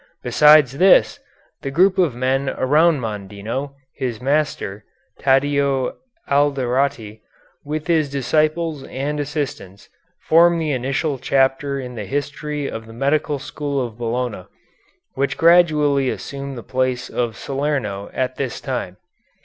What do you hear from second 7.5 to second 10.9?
with his disciples and assistants, form the